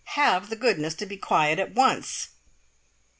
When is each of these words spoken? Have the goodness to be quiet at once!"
Have 0.15 0.49
the 0.49 0.55
goodness 0.55 0.95
to 0.95 1.05
be 1.05 1.15
quiet 1.15 1.59
at 1.59 1.75
once!" 1.75 2.29